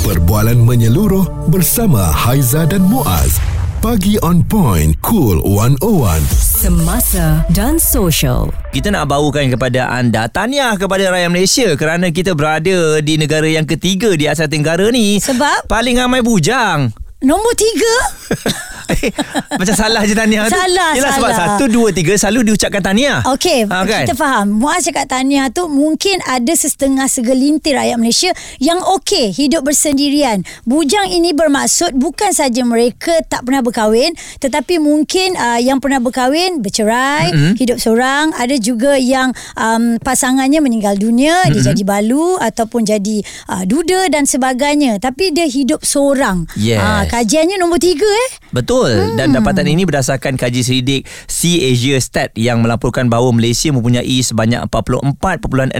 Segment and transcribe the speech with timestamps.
[0.00, 3.36] Perbualan menyeluruh bersama Haiza dan Muaz.
[3.84, 6.24] Pagi on point, cool 101.
[6.40, 8.48] Semasa dan social.
[8.72, 13.68] Kita nak bawakan kepada anda Tahniah kepada rakyat Malaysia Kerana kita berada di negara yang
[13.68, 15.68] ketiga di Asia Tenggara ni Sebab?
[15.68, 17.94] Paling ramai bujang Nombor tiga
[18.90, 19.10] Eh,
[19.60, 21.48] Macam salah je tahniah tu Salah, Yelah sebab salah.
[21.56, 24.04] satu, dua, tiga Selalu diucapkan tahniah Okey, Ha, kan?
[24.06, 24.58] kita faham.
[24.58, 30.42] Muaz cakap tahniah tu mungkin ada setengah segelintir rakyat Malaysia yang okey hidup bersendirian.
[30.66, 36.64] Bujang ini bermaksud bukan saja mereka tak pernah berkahwin tetapi mungkin uh, yang pernah berkahwin
[36.64, 37.52] bercerai, mm-hmm.
[37.60, 41.52] hidup seorang, ada juga yang um, pasangannya meninggal dunia, mm-hmm.
[41.54, 43.20] dia jadi balu ataupun jadi
[43.52, 44.96] uh, duda dan sebagainya.
[44.98, 46.48] Tapi dia hidup seorang.
[46.56, 46.80] Yes.
[46.80, 48.30] Ah, kajiannya nombor tiga eh.
[48.50, 48.90] Betul.
[48.90, 49.16] Hmm.
[49.16, 54.66] Dan dapatan ini berdasarkan kaji selidik Sea Asia Stat Yang melaporkan bahawa Malaysia mempunyai sebanyak
[54.68, 55.78] 44.68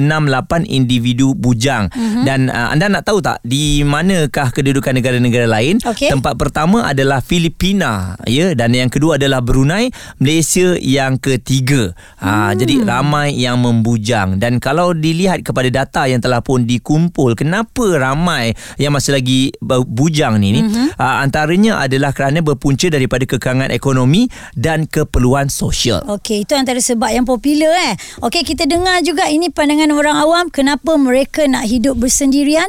[0.71, 1.91] individu bujang.
[1.91, 2.23] Hmm.
[2.23, 5.83] Dan uh, anda nak tahu tak Di manakah kedudukan negara-negara lain?
[5.83, 6.11] Okey.
[6.15, 8.55] Tempat pertama adalah Filipina ya.
[8.55, 9.91] Dan yang kedua adalah Brunei
[10.23, 11.93] Malaysia yang ketiga.
[12.23, 14.39] Ha, Jadi ramai yang membujang.
[14.39, 19.87] Dan kalau dilihat kepada data yang telah pun dikumpul Kenapa ramai yang masih lagi bu-
[19.87, 20.61] bujang ni, ni?
[20.97, 27.09] Uh, Antaranya adalah kerana berpunca daripada kekangan ekonomi dan keperluan sosial Okey, itu antara sebab
[27.09, 27.97] yang popular eh.
[28.21, 32.69] Okey, kita dengar juga ini pandangan orang awam kenapa mereka nak hidup bersendirian.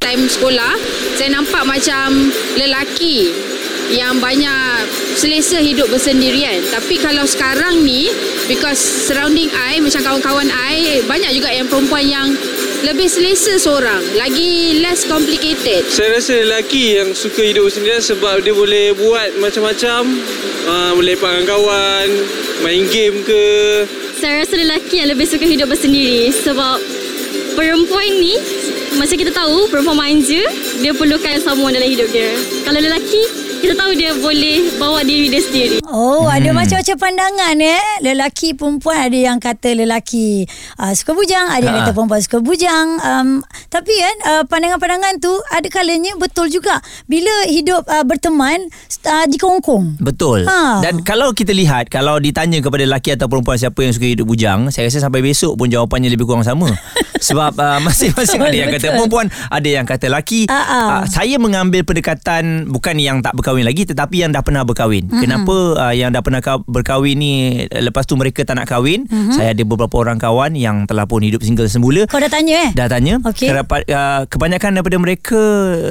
[0.00, 0.74] time sekolah
[1.14, 3.30] saya nampak macam lelaki
[3.92, 8.08] yang banyak selesa hidup bersendirian tapi kalau sekarang ni
[8.48, 12.32] because surrounding I macam kawan-kawan I banyak juga yang perempuan yang
[12.80, 18.56] lebih selesa seorang lagi less complicated Saya rasa lelaki yang suka hidup sendirian sebab dia
[18.56, 20.02] boleh buat macam-macam.
[20.64, 22.08] Uh, boleh lepak dengan kawan,
[22.64, 23.44] main game ke.
[24.20, 26.80] Saya rasa lelaki yang lebih suka hidup bersendiri sebab
[27.56, 28.36] perempuan ni
[28.96, 30.44] macam kita tahu perempuan manja
[30.80, 32.32] dia perlukan someone dalam hidup dia.
[32.64, 35.76] Kalau lelaki kita tahu dia boleh bawa diri dia sendiri.
[35.84, 36.36] Oh, hmm.
[36.40, 37.84] ada macam-macam pandangan eh.
[38.00, 40.48] Lelaki perempuan ada yang kata lelaki
[40.80, 41.80] uh, suka bujang, ada yang Ha.
[41.84, 42.88] kata perempuan suka bujang.
[43.04, 43.28] Um,
[43.68, 46.80] tapi kan uh, pandangan-pandangan tu ada kalanya betul juga.
[47.04, 48.72] Bila hidup uh, berteman
[49.04, 50.00] uh, dikongkong.
[50.00, 50.48] Betul.
[50.48, 50.80] Ha.
[50.80, 54.72] Dan kalau kita lihat kalau ditanya kepada lelaki atau perempuan siapa yang suka hidup bujang,
[54.72, 56.72] saya rasa sampai besok pun jawapannya lebih kurang sama.
[57.28, 58.96] Sebab uh, masing-masing ada yang kata Betul.
[59.04, 60.48] perempuan, ada yang kata lelaki.
[60.48, 60.88] Ah, ah.
[60.88, 65.10] Uh, saya mengambil pendekatan bukan yang tak berkahwin lagi tetapi yang dah pernah berkahwin.
[65.10, 65.22] Mm-hmm.
[65.26, 67.32] Kenapa uh, yang dah pernah ka- berkahwin ni
[67.66, 69.10] lepas tu mereka tak nak kahwin?
[69.10, 69.34] Mm-hmm.
[69.34, 72.06] Saya ada beberapa orang kawan yang telah pun hidup single semula.
[72.06, 72.70] Kau dah tanya eh?
[72.70, 73.50] Dah tanya Okey.
[73.50, 75.40] Kerapat, uh, Kebanyakan daripada mereka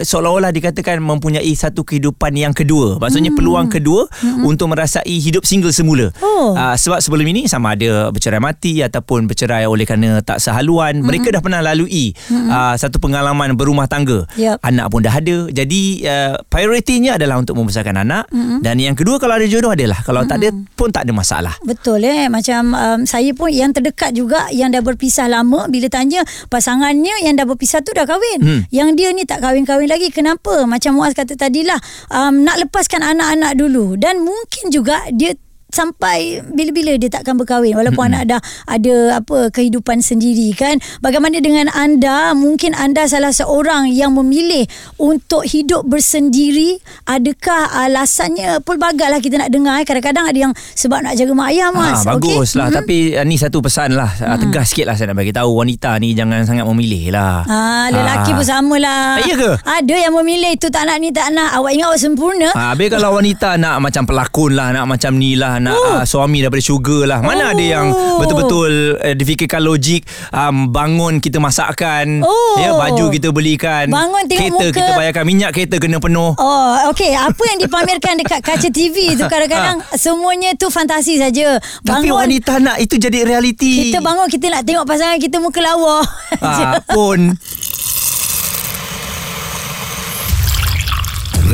[0.05, 3.39] Seolah-olah dikatakan Mempunyai satu kehidupan yang kedua Maksudnya hmm.
[3.39, 4.45] peluang kedua hmm.
[4.45, 6.53] Untuk merasai hidup single semula Oh.
[6.55, 11.05] uh, Sebab sebelum ini Sama ada bercerai mati Ataupun bercerai oleh kerana Tak sehaluan hmm.
[11.05, 12.47] Mereka dah pernah lalui hmm.
[12.47, 14.61] uh, Satu pengalaman berumah tangga Yup.
[14.61, 18.59] Anak pun dah ada Jadi uh, Prioritinya adalah Untuk membesarkan anak hmm.
[18.61, 20.29] Dan yang kedua Kalau ada jodoh adalah Kalau hmm.
[20.29, 24.49] tak ada Pun tak ada masalah Betul eh Macam um, saya pun yang terdekat juga
[24.51, 28.63] Yang dah berpisah lama Bila tanya pasangannya Yang dah berpisah tu dah kahwin Hmm.
[28.71, 30.63] Yang dia ni tak kahwin-kahwin lagi Kenapa?
[30.63, 31.75] Macam Muaz kata tadilah
[32.07, 35.35] um, Nak lepaskan anak-anak dulu Dan mungkin juga dia
[35.69, 38.25] sampai bila-bila dia takkan berkahwin walaupun mm-hmm.
[38.25, 44.11] anak dah ada apa kehidupan sendiri kan bagaimana dengan anda mungkin anda salah seorang yang
[44.11, 44.65] memilih
[44.97, 49.85] untuk hidup bersendiri adakah alasannya pelbagai lah kita nak dengar eh.
[49.85, 52.75] kadang-kadang ada yang sebab nak jaga mak ayah mas Ha, bagus lah Mhm.
[52.75, 55.97] Tapi uh, ni satu pesan lah uh, Tegas sikit lah saya nak bagi tahu Wanita
[55.97, 59.17] ni jangan sangat memilih lah Ah, lelaki pun sama lah.
[59.17, 59.51] Ah, ke?
[59.59, 61.55] Ada yang memilih itu tak nak ni tak nak.
[61.55, 62.49] Awak ingat awak sempurna?
[62.53, 66.39] Ha, habis kalau wanita nak macam pelakon lah Nak macam ni lah Nak uh, suami
[66.39, 67.51] daripada sugar lah Mana Oh.
[67.51, 67.87] ada yang
[68.17, 72.55] betul-betul uh, Difikirkan logik um, Bangun kita masakkan Oh.
[72.55, 74.75] ya, Baju kita belikan Bangun tengok Kereta muka.
[74.75, 77.11] kita bayarkan Minyak kereta kena penuh Oh, okey.
[77.11, 81.57] Apa yang dipamerkan dekat kaca TV tu kadang-kadang semuanya tu fantasi saja.
[81.81, 85.99] Tapi wanita nak Itu jadi realiti kita bangun kita nak tengok pasangan kita muka lawa.
[86.37, 87.35] ha, Pun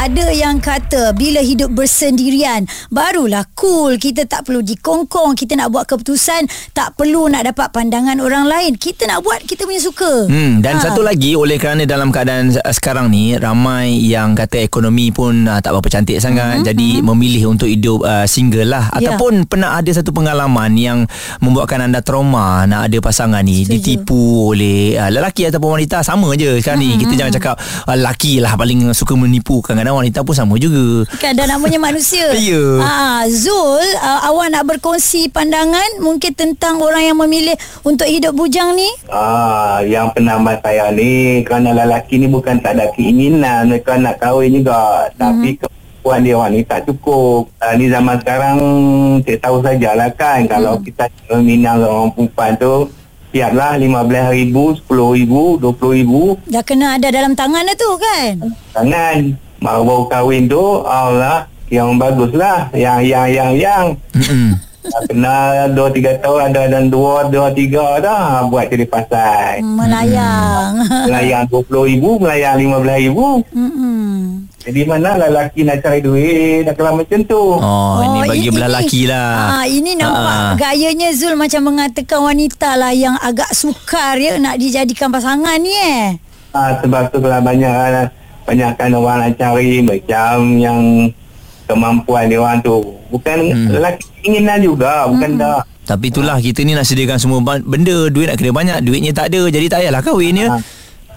[0.00, 4.00] Ada yang kata bila hidup bersendirian barulah cool.
[4.00, 8.80] Kita tak perlu dikongkong, kita nak buat keputusan, tak perlu nak dapat pandangan orang lain.
[8.80, 10.24] Kita nak buat kita punya suka.
[10.24, 10.88] Hmm, dan Ha.
[10.88, 15.60] satu lagi oleh kerana dalam keadaan uh, sekarang ni ramai yang kata ekonomi pun uh,
[15.60, 16.68] tak berapa cantik sangat mm-hmm.
[16.72, 19.12] jadi memilih untuk hidup uh, single lah Ya.
[19.12, 21.04] ataupun pernah ada satu pengalaman yang
[21.38, 23.76] membuatkan anda trauma nak ada pasangan ni Setuju.
[23.76, 27.54] ditipu oleh uh, lelaki ataupun wanita sama je sekarang ni kita jangan cakap
[27.84, 31.02] uh, lelaki lah paling suka menipu kadang-kadang mana wanita pun sama juga.
[31.18, 32.30] Kan dah namanya manusia.
[32.40, 32.62] Ya.
[32.80, 37.52] Ah, Zul, uh, awak nak berkongsi pandangan mungkin tentang orang yang memilih
[37.84, 38.88] untuk hidup bujang ni?
[39.06, 44.56] Ah, yang penambah saya ni kerana lelaki ni bukan tak ada keinginan mereka nak kahwin
[44.56, 47.50] juga tapi kemampuan dia orang ni tak cukup.
[47.60, 48.56] Ah, ni zaman sekarang
[49.26, 51.04] saya tahu sajalah kan kalau kita
[51.38, 52.88] minang orang perempuan tu
[53.30, 54.50] siaplah RM15,000,
[54.90, 56.12] RM10,000, RM20,000
[56.50, 58.32] Dah kena ada dalam tangan dah tu kan?
[58.72, 59.49] tangan.
[59.60, 64.56] Baru-baru kahwin tu Allah yang bagus lah yang yang yang yang Mm-mm.
[64.80, 65.36] Dah kena
[65.70, 65.84] 2-3
[66.18, 69.60] tahun ada dan 2 2 3 dah buat jadi pasal.
[69.60, 70.72] Melayang.
[71.04, 73.18] Melayang RM20,000, melayang RM15,000.
[73.52, 74.08] Mm-mm.
[74.58, 77.38] Jadi mana lelaki nak cari duit nak kalau macam tu.
[77.38, 79.32] Oh, oh ini bagi belah ini- laki lah.
[79.54, 80.52] Ah, ini nampak Ah.
[80.58, 86.16] gayanya Zul macam mengatakan wanita lah yang agak sukar ya nak dijadikan pasangan ni eh.
[86.50, 88.10] Ha, sebab tu kalau banyak
[88.50, 90.80] banyakkan orang nak cari macam yang
[91.70, 92.82] kemampuan dia orang tu.
[93.14, 93.68] Bukan hmm.
[93.78, 95.42] lelaki keinginan juga, bukan Hmm.
[95.42, 95.58] dah.
[95.86, 99.42] Tapi itulah kita ni nak sediakan semua benda, duit nak kena banyak, duitnya tak ada.
[99.50, 100.48] Jadi tak payahlah kahwin ya.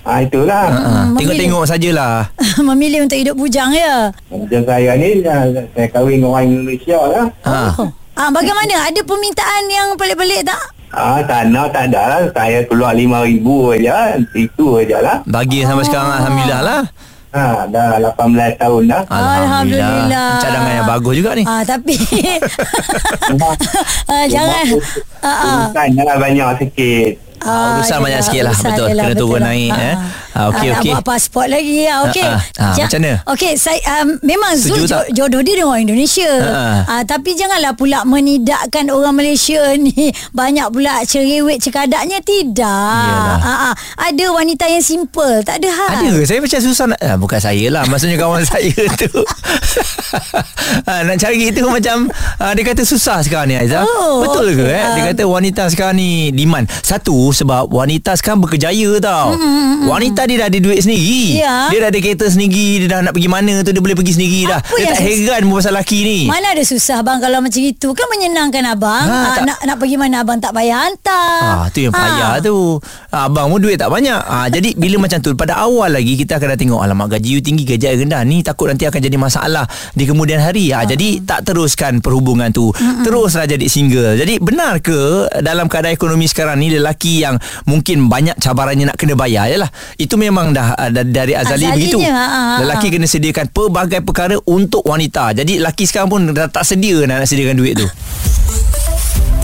[0.03, 0.67] Ha, itulah.
[0.67, 0.77] Ha,
[1.07, 1.15] memilih.
[1.15, 2.13] tengok-tengok sajalah.
[2.73, 4.11] Memilih untuk hidup bujang ya.
[4.27, 7.25] Macam saya ni, saya kahwin dengan orang Indonesia lah.
[7.47, 7.57] Ha.
[7.79, 7.89] Oh.
[8.19, 8.91] Ah, bagaimana?
[8.91, 10.59] Ada permintaan yang pelik-pelik tak?
[10.91, 12.21] Ah, sana tak ada lah.
[12.35, 13.47] Saya keluar RM5,000
[13.79, 13.95] aja.
[14.35, 15.17] Itu aja lah.
[15.23, 16.81] Bagi sampai sekarang alhamdulillah lah.
[17.33, 19.01] Ha, dah 18 tahun dah.
[19.09, 20.37] Alhamdulillah.
[20.37, 21.41] Cadangan yang bagus juga ni.
[21.49, 21.97] Ah, tapi
[24.13, 24.65] ah, jangan.
[25.17, 25.57] Ah, ah.
[25.65, 27.32] Urusan lah banyak sikit.
[27.43, 28.87] Ah, urusan banyak sikit lah, betul.
[28.87, 29.95] dia Kena turun naik, eh.
[30.33, 30.91] Ah, okey, nak okey.
[30.91, 31.93] buat pasport lagi ya.
[32.03, 32.23] Okey.
[32.23, 32.41] Ah, ah.
[32.63, 33.13] Ah, Ja- macam mana?
[33.29, 34.89] Okey, saya um, memang Setuju Zul tak?
[34.89, 36.31] jo- jodoh dia dengan orang Indonesia.
[36.41, 36.77] Ah.
[36.89, 39.93] Ah, tapi janganlah pula menidakkan orang Malaysia ni
[40.31, 42.63] banyak pula cerewet cekadaknya tidak.
[43.03, 43.37] Yalah.
[43.37, 43.73] Ah, ah.
[44.01, 45.89] Ada wanita yang simple, tak ada hal.
[46.01, 49.11] Ada Saya macam susah nak ah, Bukan saya lah Maksudnya kawan saya tu
[50.85, 52.07] ah, Nak cari tu macam
[52.37, 54.73] ah, Dia kata susah sekarang ni Aizah Oh, Betul ke okey.
[54.73, 54.85] eh?
[54.93, 59.33] Dia kata wanita sekarang ni Demand Satu sebab Wanita sekarang berkejaya tau.
[59.83, 61.41] Wanita dia dah ada duit sendiri.
[61.41, 61.67] Ya.
[61.67, 64.41] Dia dah ada kereta sendiri Dia dah nak pergi mana tu Dia boleh pergi sendiri
[64.45, 64.59] dah.
[64.59, 66.19] Apa Dia yang tak sus- heran pun pasal laki ni.
[66.25, 67.87] Mana ada susah bang kalau macam itu?
[67.91, 69.03] Kan menyenangkan abang.
[69.03, 71.41] Ha, ha, tak- nak, nak pergi mana abang tak payah hantar.
[71.43, 72.77] Ah, tu yang payah tu.
[73.09, 74.19] Ah, abang pun duit tak banyak.
[74.19, 77.41] Ah, jadi bila macam tu pada awal lagi kita akan dah tengok alamak gaji you
[77.41, 78.21] tinggi gaji I rendah.
[78.23, 80.69] Ni takut nanti akan jadi masalah di kemudian hari.
[80.69, 82.69] Ah, jadi tak teruskan perhubungan tu.
[83.01, 84.15] Teruslah jadi single.
[84.15, 84.99] Jadi benar ke
[85.41, 89.71] dalam keadaan ekonomi sekarang ni lelaki yang mungkin banyak cabarannya nak kena bayar yalah.
[89.95, 91.97] Itu memang dah, ah, dah dari azali Azalinya, begitu.
[92.03, 92.57] ah, ah, ah.
[92.67, 95.31] Lelaki kena sediakan pelbagai perkara untuk wanita.
[95.31, 97.87] Jadi lelaki sekarang pun dah tak sedia nak, nak sediakan duit tu.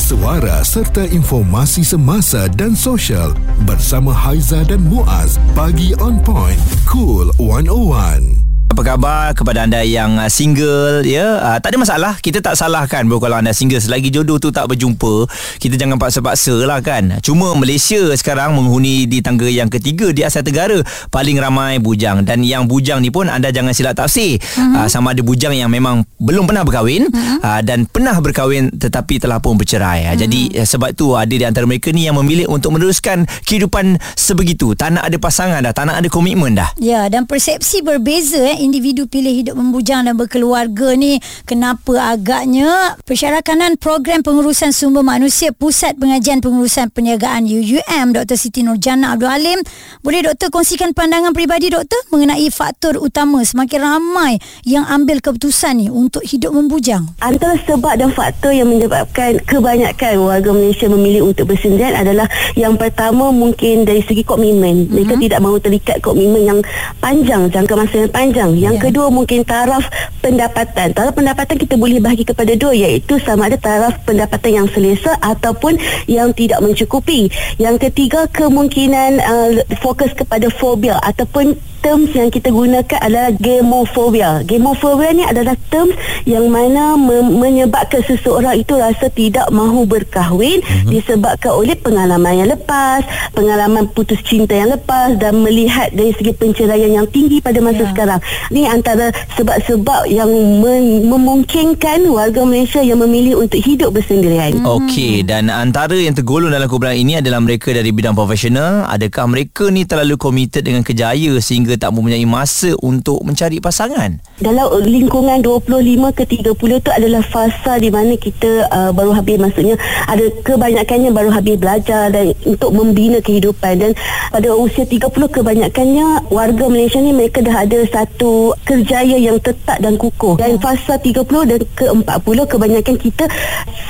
[0.09, 3.29] Suara serta informasi semasa dan sosial
[3.69, 6.57] bersama Haiza dan Muaz bagi on point
[6.89, 8.48] cool 101.
[8.69, 11.42] Apa khabar kepada anda yang uh, single ya?
[11.42, 12.13] Uh, tak ada masalah.
[12.21, 13.81] Kita tak salahkan bro kalau anda single.
[13.81, 15.25] Selagi jodoh tu tak berjumpa
[15.57, 17.18] kita jangan paksa-paksa lah kan?
[17.25, 20.86] Cuma Malaysia sekarang menghuni di tangga yang ketiga di Asia Tenggara.
[21.10, 22.21] Paling ramai bujang.
[22.21, 24.38] Dan yang bujang ni pun anda jangan silap tafsir.
[24.38, 24.86] Uh-huh.
[24.86, 27.42] uh, sama ada bujang yang memang belum pernah berkahwin uh-huh.
[27.42, 30.13] uh, dan pernah berkahwin tetapi telah pun bercerai.
[30.13, 30.21] Uh-huh.
[30.21, 34.77] jadi uh, sebab tu ada di antara mereka ni yang memilih untuk meneruskan kehidupan sebegitu.
[34.77, 36.69] Tak nak ada pasangan dah tak nak ada komitmen dah.
[36.77, 43.80] Ya dan persepsi berbeza eh individu pilih hidup membujang dan berkeluarga ni kenapa agaknya Persyarakanan
[43.80, 48.35] Program Pengurusan Sumber Manusia Pusat Pengajian Pengurusan Perniagaan UUM Dr.
[48.35, 49.59] Siti Nurjana Abdul Halim
[50.04, 54.37] boleh doktor kongsikan pandangan peribadi doktor mengenai faktor utama semakin ramai
[54.68, 60.51] yang ambil keputusan ni untuk hidup membujang Antara sebab dan faktor yang menyebabkan kebanyakan warga
[60.51, 62.28] Malaysia memilih untuk bersendirian adalah
[62.59, 64.89] yang pertama mungkin dari segi komitmen.
[64.89, 66.59] Mereka tidak mahu terikat komitmen yang
[66.99, 68.48] panjang, jangka masa yang panjang.
[68.56, 68.81] Yang Ya.
[68.89, 69.85] kedua mungkin taraf
[70.23, 70.94] pendapatan.
[70.94, 75.77] Taraf pendapatan kita boleh bahagi kepada dua iaitu sama ada taraf pendapatan yang selesa ataupun
[76.07, 77.29] yang tidak mencukupi.
[77.59, 79.49] Yang ketiga kemungkinan uh,
[79.83, 84.44] fokus kepada fobia ataupun terms yang kita gunakan adalah gamophobia.
[84.44, 90.90] Gamophobia ni adalah terms yang mana me- menyebabkan seseorang itu rasa tidak mahu berkahwin mm-hmm.
[90.90, 93.04] disebabkan oleh pengalaman yang lepas,
[93.36, 97.92] pengalaman putus cinta yang lepas dan melihat dari segi penceraian yang tinggi pada masa Ya.
[97.92, 98.19] sekarang.
[98.52, 100.28] Ni antara sebab-sebab yang
[100.59, 104.59] men- memungkinkan warga Malaysia yang memilih untuk hidup bersendirian.
[104.64, 109.68] Okey dan antara yang tergolong dalam kumpulan ini adalah mereka dari bidang profesional adakah mereka
[109.69, 114.18] ni terlalu committed dengan kejaya sehingga sehingga tak mempunyai masa untuk mencari pasangan.
[114.42, 119.38] dalam lingkungan 25 ke 30 tu adalah fasa di mana kita uh, baru habis.
[119.38, 119.78] Maksudnya
[120.09, 123.78] ada kebanyakannya baru habis belajar dan untuk membina kehidupan.
[123.78, 123.92] Dan
[124.33, 129.99] pada usia 30 kebanyakannya warga Malaysia ni mereka dah ada satu kerjaya yang tetap dan
[129.99, 130.40] kukuh.
[130.40, 132.07] Dan fasa 30 dan ke 40
[132.49, 133.28] kebanyakan kita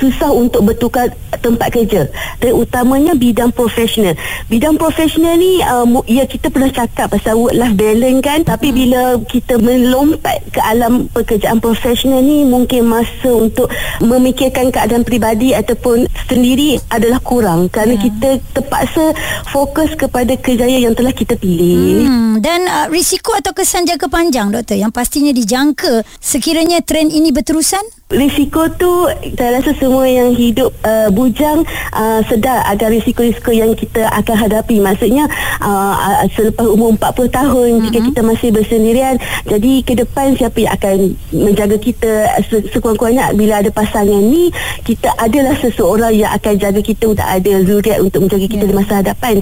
[0.02, 2.10] susah untuk bertukar tempat kerja.
[2.42, 4.18] Dan utamanya bidang profesional.
[4.50, 9.18] Bidang profesional ni uh, ya kita pernah cakap pasal work life balance kan tapi bila
[9.26, 16.78] kita melompat ke alam pekerjaan profesional ni mungkin masa untuk memikirkan keadaan peribadi ataupun sendiri
[16.90, 19.14] adalah kurang kerana kita terpaksa
[19.50, 24.50] fokus kepada kerjaya yang telah kita pilih Hmm, dan uh, risiko atau kesan jangka panjang
[24.50, 27.82] doktor yang pastinya dijangka sekiranya trend ini berterusan?
[28.10, 29.06] Risiko tu
[29.38, 31.62] saya rasa semua yang hidup uh, bujang
[31.94, 34.82] uh, sedar agar risiko-risiko yang kita akan hadapi.
[34.82, 35.30] Maksudnya
[35.62, 37.84] uh, uh, selepas umur 40 tahun mm-hmm.
[37.88, 39.14] jika kita masih bersendirian,
[39.46, 40.96] jadi ke depan siapa yang akan
[41.32, 42.12] menjaga kita
[42.46, 44.52] se- sekurang-kurangnya bila ada pasangan ni
[44.84, 48.70] kita adalah seseorang yang akan jaga kita untuk ada zuriat untuk menjaga kita yeah.
[48.70, 49.34] di masa hadapan.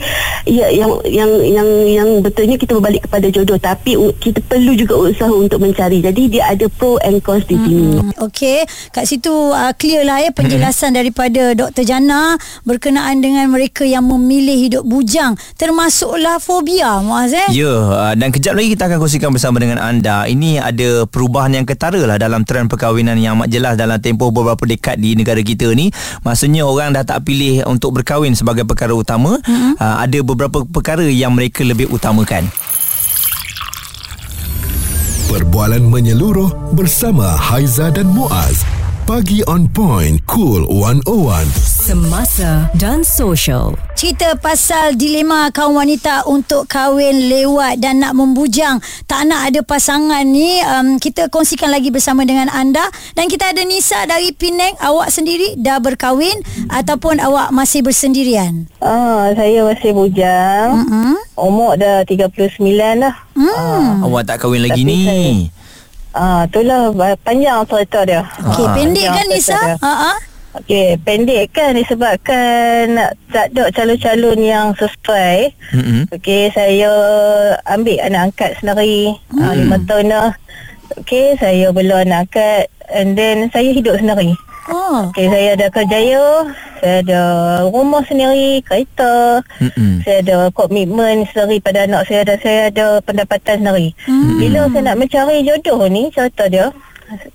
[0.48, 5.30] Ya yang yang yang yang betulnya kita berbalik kepada jodoh tapi kita perlu juga usaha
[5.30, 6.00] untuk mencari.
[6.00, 8.00] Jadi dia ada pro and cons di sini.
[8.18, 11.84] Okey, kat situ uh, clear lah ya penjelasan daripada Dr.
[11.84, 17.48] Jana berkenaan dengan mereka yang memilih hidup bujang termasuklah fobia Muaz eh.
[17.52, 20.24] Ya, uh, dan kejap lagi kita akan kongsikan bersama dengan anda.
[20.24, 24.64] Ini ada perubahan yang ketara lah dalam trend perkahwinan yang amat jelas dalam tempoh beberapa
[24.64, 25.92] dekad di negara kita ni.
[26.24, 29.36] Maksudnya orang dah tak pilih untuk berkahwin sebagai perkara utama.
[29.44, 29.72] Mm-hmm.
[29.76, 32.48] Uh, ada beberapa perkara yang mereka lebih utamakan.
[35.28, 38.64] Perbualan menyeluruh bersama Haiza dan Muaz.
[39.04, 41.67] Pagi on point, cool 101.
[41.88, 43.73] Semasa dan social.
[43.97, 48.76] Cerita pasal dilema kaum wanita untuk kahwin lewat dan nak membujang
[49.09, 52.85] tak nak ada pasangan ni um, kita kongsikan lagi bersama dengan anda
[53.16, 56.37] dan kita ada Nisa dari Penang awak sendiri dah berkahwin
[56.68, 60.85] ataupun awak masih bersendirian Ah, saya masih bujang.
[60.85, 61.16] mm-hmm.
[61.40, 62.68] Umur dah 39
[63.00, 63.16] dah.
[63.33, 64.04] hmm.
[64.04, 65.00] Awak tak kahwin lagi Tapi ni.
[65.09, 65.57] saya-
[66.12, 66.92] Ah, itulah
[67.23, 68.28] panjang cerita dia.
[68.45, 68.75] Okey Ah.
[68.75, 70.18] pendek kan Nisa ha ah
[70.57, 72.97] Okey, pendek kan disebabkan
[73.28, 75.52] tak ada calon-calon yang sesuai.
[75.76, 76.09] Mm-mm.
[76.09, 76.93] Okey, saya
[77.69, 79.12] ambil anak angkat sendiri.
[79.37, 80.31] Ah, lima tahun dah.
[81.05, 84.33] Okey, saya bela anak angkat and then saya hidup sendiri.
[84.73, 86.49] oh Okey, saya ada kerjaya,
[86.81, 87.23] saya ada
[87.69, 89.45] rumah sendiri, kereta.
[89.61, 90.00] Mm-mm.
[90.00, 93.93] Saya ada komitmen sendiri pada anak saya dan saya ada pendapatan sendiri.
[94.09, 94.40] Hmm.
[94.40, 96.73] Bila saya nak mencari jodoh ni, cerita dia,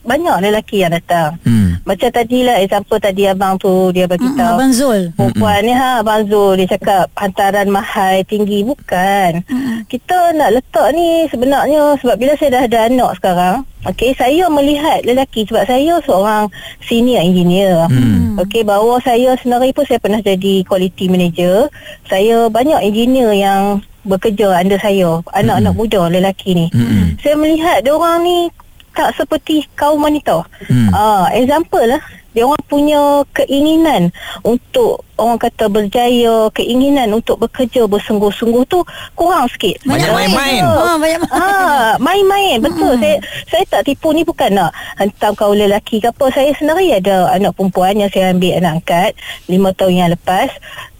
[0.03, 1.39] banyak lelaki yang datang.
[1.43, 1.81] Hmm.
[1.83, 4.55] Macam tadi lah example tadi abang tu dia bagi Mm-mm, tahu.
[4.55, 9.43] Abang Zul Perempuan ni ha Abang Zul dia cakap hantaran mahal tinggi bukan.
[9.91, 13.55] Kita nak letak ni sebenarnya sebab bila saya dah ada anak sekarang,
[13.91, 16.47] okey saya melihat lelaki sebab saya seorang
[16.87, 17.83] senior engineer.
[17.91, 18.39] Hmm.
[18.39, 21.67] Okey bahawa saya sendiri pun saya pernah jadi quality manager.
[22.07, 26.67] Saya banyak engineer yang bekerja under saya, anak-anak muda lelaki ni.
[26.75, 27.15] Mm-mm.
[27.23, 28.51] Saya melihat dia orang ni
[28.93, 30.45] tak seperti kaum wanita.
[30.69, 30.89] Hmm.
[30.93, 32.01] Ah, example lah,
[32.33, 33.01] dia orang punya
[33.37, 34.09] keinginan
[34.41, 38.81] untuk orang kata berjaya, keinginan untuk bekerja bersungguh-sungguh tu
[39.13, 39.77] kurang sikit.
[39.85, 40.61] Banyak main-main.
[40.65, 41.31] Ah, banyak main.
[41.33, 42.97] Ah, main-main betul.
[42.97, 43.17] Saya
[43.49, 46.25] saya tak tipu ni bukan nak hantam kaum lelaki ke apa.
[46.33, 49.11] Saya sendiri ada anak perempuan yang saya ambil anak angkat
[49.45, 50.49] 5 tahun yang lepas.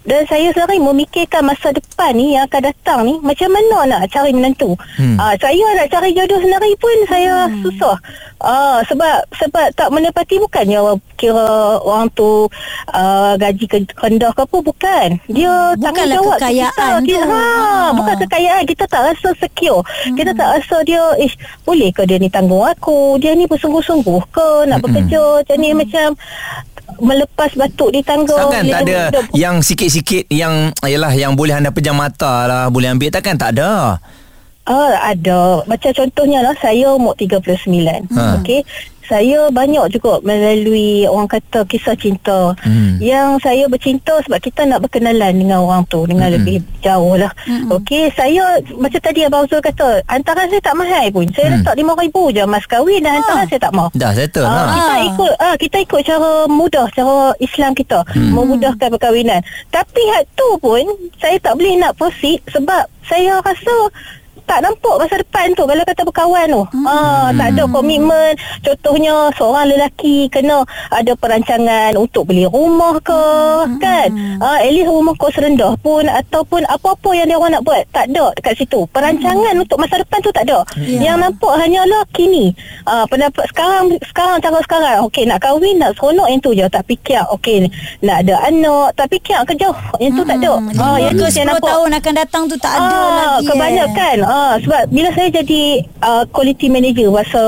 [0.04, 4.32] Dan saya sendiri memikirkan masa depan ni yang akan datang ni macam mana nak cari
[4.32, 4.76] menantu.
[4.96, 5.16] Hmm.
[5.16, 5.18] Hmm.
[5.18, 7.62] Ah, saya nak cari jodoh sendiri pun saya hmm.
[7.62, 7.96] susah.
[8.38, 11.48] Ah, sebab sebab tak menepati bukannya orang kira
[11.80, 12.52] orang tu
[12.90, 15.08] uh, gaji rendah ke apa bukan.
[15.30, 17.08] Dia Hmm, bukanlah tanggungjawab kekayaan kita.
[17.08, 17.32] kita tu.
[17.32, 17.88] ha, Ah.
[17.94, 19.82] bukan kekayaan kita tak rasa secure.
[19.84, 20.16] Hmm.
[20.16, 23.16] Kita tak rasa dia ish boleh ke dia ni tanggung aku?
[23.18, 24.84] Dia ni bersungguh-sungguh ke nak Mm-mm.
[24.84, 26.08] bekerja macam ni macam
[26.98, 28.36] melepas batuk di tangga.
[28.36, 32.90] Takkan tak ada Dia- yang sikit-sikit yang Yalah yang boleh anda pejam mata lah Boleh
[32.90, 33.98] ambil takkan tak ada
[34.64, 35.60] Ah, ada.
[35.68, 38.08] Macam contohnya lah, saya umur 39.
[38.10, 38.40] Ha.
[38.40, 38.64] Okey.
[39.04, 42.56] Saya banyak juga melalui orang kata kisah cinta.
[42.60, 42.98] Hmm.
[42.98, 46.38] Yang saya bercinta sebab kita nak berkenalan dengan orang tu dengan Mm-mm.
[46.40, 47.32] lebih jauh lah.
[47.70, 51.28] Okey, saya macam tadi Abang Zul kata, hantaran saya tak mahal pun.
[51.30, 51.56] Saya Hmm.
[51.60, 53.88] letak RM5,000 je mas kahwin dan hantaran saya tak mau.
[53.94, 58.32] Dah settle Ah, lah kita ikut ah kita ikut cara mudah cara Islam kita Hmm.
[58.32, 59.42] memudahkan perkahwinan.
[59.70, 60.84] Tapi hak tu pun
[61.18, 63.76] saya tak boleh nak proceed sebab saya rasa
[64.44, 66.64] tak nampak masa depan tu kalau kata berkawan tu.
[66.76, 66.86] Hmm.
[66.86, 68.32] Ah, tak ada komitmen.
[68.62, 73.22] Contohnya seorang lelaki kena ada perancangan untuk beli rumah ke
[73.66, 73.80] hmm.
[73.80, 74.08] kan.
[74.44, 78.12] Ah, at least rumah kos rendah pun ataupun apa-apa yang dia orang nak buat tak
[78.12, 78.86] ada dekat situ.
[78.92, 79.64] Perancangan hmm.
[79.64, 80.62] untuk masa depan tu tak ada.
[80.78, 81.14] Yeah.
[81.14, 82.54] Yang nampak hanyalah kini.
[82.86, 84.98] Ah, pendapat sekarang sekarang cara sekarang.
[85.08, 87.72] Okey nak kahwin nak seronok yang tu je tak fikir okey
[88.04, 90.30] nak ada anak tak fikir kerja yang tu hmm.
[90.30, 90.54] tak ada.
[90.78, 93.48] Ah, yang tu saya nampak tahun akan datang tu tak ada ah, lagi.
[93.50, 94.18] Kebanyakan.
[94.20, 94.33] Eh.
[94.34, 97.42] Ah, sebab bila saya jadi uh, quality manager masa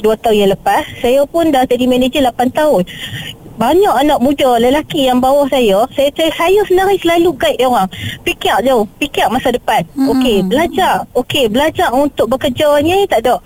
[0.00, 2.88] 2 tahun yang lepas, saya pun dah jadi manager 8 tahun.
[3.60, 7.86] Banyak anak muda lelaki yang bawah saya, saya saya, saya sendiri selalu guide dia orang.
[8.24, 9.84] Fikir jauh, fikir masa depan.
[9.92, 10.16] Hmm.
[10.16, 11.04] Okey, belajar.
[11.12, 13.44] Okey, belajar untuk bekerja ni tak ada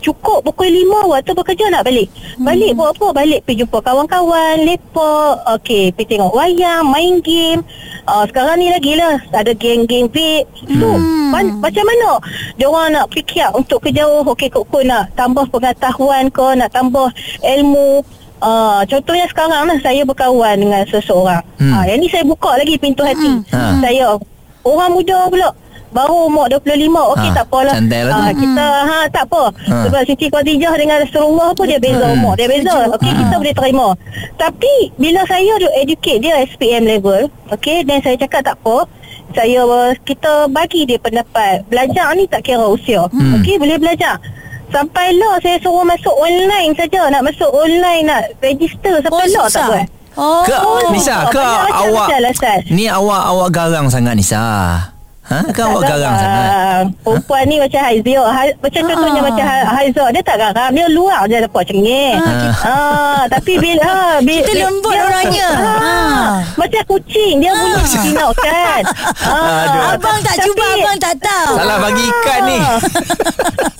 [0.00, 2.08] cukup pukul 5 waktu bekerja nak balik.
[2.40, 2.78] Balik hmm.
[2.80, 3.06] buat apa?
[3.12, 7.60] Balik pergi jumpa kawan-kawan, lepak, okey, pergi tengok wayang, main game.
[8.08, 10.48] Uh, sekarang ni lagi lah ada geng-geng vape.
[10.66, 11.30] So, hmm.
[11.30, 12.18] man, macam mana
[12.56, 17.12] dia orang nak fikir untuk ke jauh, okey, kok nak tambah pengetahuan ke, nak tambah
[17.44, 18.02] ilmu.
[18.40, 21.44] Uh, contohnya sekarang lah saya berkawan dengan seseorang.
[21.60, 21.76] Hmm.
[21.76, 23.44] Uh, yang ni saya buka lagi pintu hati.
[23.52, 23.84] Hmm.
[23.84, 24.16] Saya
[24.64, 25.48] orang muda pula
[25.90, 29.42] baru umur 25 okey ha, tak apalah ha, kita ha tak apa.
[29.66, 29.76] Ha.
[29.86, 32.16] sebab Siti Khadijah dengan Rasulullah pun dia beza hmm.
[32.18, 32.76] umur dia beza.
[32.94, 33.18] Okey ha.
[33.18, 33.88] kita boleh terima.
[34.38, 38.86] Tapi bila saya educate dia SPM level okey dan saya cakap tak apa
[39.30, 39.62] saya
[40.06, 41.66] kita bagi dia pendapat.
[41.66, 43.10] Belajar ni tak kira usia.
[43.10, 43.42] Hmm.
[43.42, 44.18] okey boleh belajar.
[44.70, 47.10] Sampailah saya suruh masuk online saja.
[47.10, 49.86] Nak masuk online nak register sampai oh, lah tak buat.
[50.18, 50.54] Oh, ke,
[50.90, 52.10] Nisa, ke awak
[52.66, 54.42] Ni awak awak garang sangat Nisa.
[55.30, 55.46] Ha?
[55.54, 56.84] Kan awak garang sangat.
[57.06, 58.22] Perempuan ni macam Haizio.
[58.26, 60.06] Ha, macam contohnya macam Haizio.
[60.10, 60.70] Dia tak garang.
[60.74, 62.18] Dia luar je dapat cengih.
[62.18, 62.76] Ha, ha,
[63.30, 63.86] tapi bila...
[63.86, 65.50] Ha, bila kita lembut dia, orangnya.
[65.54, 65.94] Ha, ha.
[66.58, 67.34] Macam kucing.
[67.38, 67.62] Dia ha.
[67.62, 68.82] bunyi kan.
[69.30, 71.54] Ha, abang tak tapi, cuba, abang tak tahu.
[71.54, 72.58] Salah bagi ikan ni.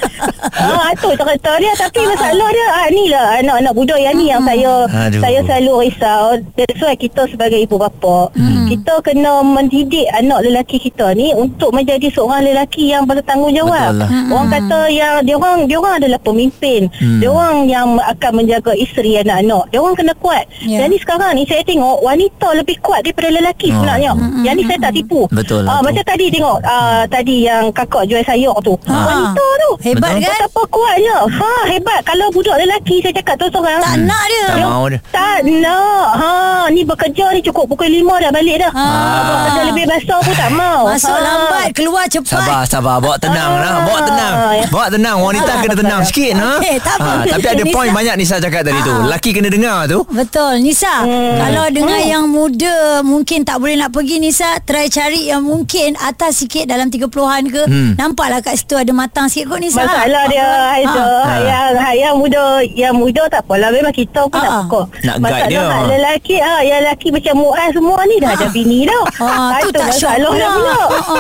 [0.61, 4.45] Ah, tu cerita dia tapi masalah dia ah ni lah anak-anak budak yang ni yang
[4.45, 5.21] saya Aduh.
[5.25, 6.37] saya selalu risau.
[6.52, 8.69] That's why kita sebagai ibu bapa hmm.
[8.69, 13.97] kita kena mendidik anak lelaki kita ni untuk menjadi seorang lelaki yang bertanggungjawab.
[13.97, 14.09] Lah.
[14.09, 14.28] Hmm.
[14.28, 16.92] Orang kata yang dia orang dia orang adalah pemimpin.
[17.00, 17.18] Hmm.
[17.25, 19.64] Dia orang yang akan menjaga isteri anak-anak.
[19.73, 20.44] Dia orang kena kuat.
[20.61, 20.85] Yeah.
[20.85, 23.80] Jadi sekarang ni saya tengok wanita lebih kuat daripada lelaki oh.
[23.80, 24.11] sebenarnya.
[24.12, 24.42] Hmm.
[24.44, 25.20] Yang ni saya tak tipu.
[25.32, 25.78] Betul lah.
[25.78, 28.75] Ah, macam tadi tengok ah, tadi yang kakak jual sayur tu.
[28.85, 28.94] Ha.
[28.94, 29.70] Wanita tu.
[29.80, 30.26] Hebat Betul.
[30.26, 30.38] kan?
[30.44, 31.16] Betapa kuatnya.
[31.30, 32.00] Ha, hebat.
[32.04, 33.81] Kalau budak lelaki saya cakap tu seorang.
[33.81, 34.07] Tak hmm.
[34.07, 34.44] nak dia.
[34.44, 35.00] Tak mau dia.
[35.09, 36.09] Tak nak.
[36.20, 36.31] Ha,
[36.74, 38.72] ni bekerja ni cukup pukul 5 dah balik dah.
[38.74, 38.85] Ha.
[38.85, 39.38] ha.
[39.48, 40.83] Kerja lebih besar pun tak mau.
[40.90, 41.24] Masuk ha.
[41.31, 42.43] Lambat, keluar cepat.
[42.43, 42.97] Sabar, sabar.
[42.99, 43.62] Bawa tenang ha.
[43.62, 43.75] lah.
[43.87, 44.35] Bawa tenang.
[44.69, 45.16] Bawa tenang.
[45.23, 46.33] Wanita kena tenang sikit.
[46.35, 46.51] Ha.
[46.59, 47.12] Okay, tak ha.
[47.25, 48.87] Tapi ada poin banyak Nisa cakap tadi ha.
[48.87, 48.95] tu.
[49.07, 50.03] Lelaki kena dengar tu.
[50.11, 50.61] Betul.
[50.61, 51.37] Nisa, hmm.
[51.38, 52.12] kalau dengan hmm.
[52.12, 56.90] yang muda mungkin tak boleh nak pergi Nisa, try cari yang mungkin atas sikit dalam
[56.90, 57.62] 30-an ke.
[57.64, 57.90] Hmm.
[57.97, 59.87] Nampaklah kat situ ada matang sikit kot Nisa.
[59.87, 61.33] Masalah dia Haiza ha.
[61.40, 62.43] yang, yang muda
[62.75, 64.45] yang muda tak apalah memang kita pun ha.
[64.45, 68.37] nak pokok nak guide dia lelaki ha, yang lelaki macam Muaz semua ni dah ha.
[68.37, 69.27] ada bini dah ha.
[69.27, 69.61] ha.
[69.62, 70.51] tu tak syok pula,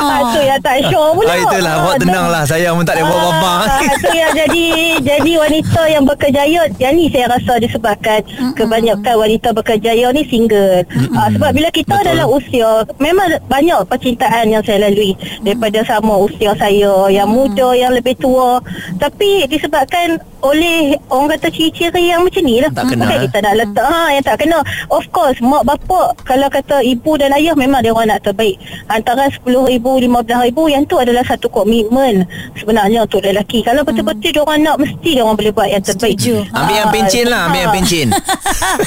[0.00, 0.14] pula.
[0.16, 0.18] Ha.
[0.24, 0.32] ha.
[0.32, 3.20] tu yang tak syok pula ha, itulah buat tenang lah saya pun tak boleh buat
[3.20, 3.52] apa-apa
[4.00, 4.64] tu yang jadi
[5.00, 8.52] jadi wanita yang berkejaya yang ni saya rasa disebabkan mm-hmm.
[8.56, 11.14] kebanyakan wanita berkejaya ni single mm-hmm.
[11.14, 12.04] ha, sebab bila kita Betul.
[12.08, 15.12] adalah usia memang banyak percintaan yang saya lalui
[15.44, 18.58] daripada sama usia saya yang muda yang lebih tua
[18.96, 22.70] tapi disebabkan oleh orang kata ciri-ciri yang macam ni lah.
[22.72, 23.04] Tak kena.
[23.06, 24.58] Okay, kita nak letak ha, yang tak kena.
[24.88, 28.56] Of course, mak bapak kalau kata ibu dan ayah memang dia orang nak terbaik.
[28.88, 32.24] Antara RM10,000, RM15,000 yang tu adalah satu komitmen
[32.56, 33.60] sebenarnya untuk lelaki.
[33.60, 34.36] Kalau betul-betul hmm.
[34.36, 36.16] dia orang nak, mesti dia orang boleh buat yang terbaik.
[36.16, 36.34] Setuju.
[36.56, 38.06] Ambil yang pencin lah, ambil yang pencin.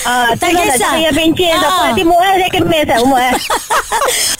[0.04, 0.94] Ah, tak kisah.
[1.00, 1.54] Yang pencin.
[1.54, 2.98] Tak apa, nanti muat saya kemis lah.
[3.06, 3.34] Muat.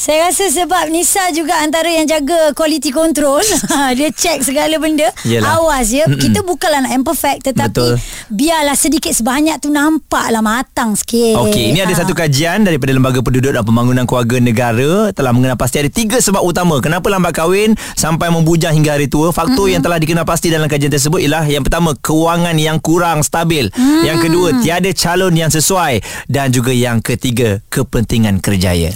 [0.04, 3.44] saya rasa sebab Nisa juga antara yang jaga quality control.
[3.98, 5.10] dia check segala benda.
[5.24, 5.62] Yelah.
[5.62, 6.06] Awas ya.
[6.10, 6.20] Mm-mm.
[6.20, 7.94] Kita bukanlah nak perfect tetapi Betul.
[8.32, 11.38] biarlah sedikit sebanyak tu nampaklah matang sikit.
[11.44, 11.88] Okey, ini ha.
[11.88, 16.18] ada satu kajian daripada Lembaga Penduduk dan Pembangunan Keluarga Negara telah mengenal pasti ada tiga
[16.18, 19.30] sebab utama kenapa lambat kahwin sampai membujang hingga hari tua.
[19.30, 19.74] Faktor mm-hmm.
[19.78, 24.04] yang telah dikenal pasti dalam kajian tersebut ialah yang pertama kewangan yang kurang stabil, mm.
[24.08, 28.96] yang kedua tiada calon yang sesuai dan juga yang ketiga kepentingan kerjaya.